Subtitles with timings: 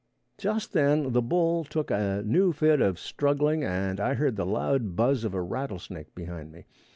[0.41, 4.95] _]Just then the bull took a new fit of struggling and I heard the loud
[4.95, 6.65] buzz of a rattlesnake behind me.